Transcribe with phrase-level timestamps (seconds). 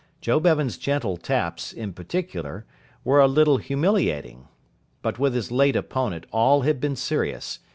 [0.19, 2.65] Joe Bevan's gentle taps, in particular,
[3.03, 4.47] were a little humiliating.
[5.03, 7.59] But with his late opponent all had been serious.